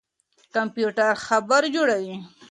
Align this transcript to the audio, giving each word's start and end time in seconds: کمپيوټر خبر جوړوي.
کمپيوټر 0.53 1.11
خبر 1.25 1.61
جوړوي. 1.75 2.13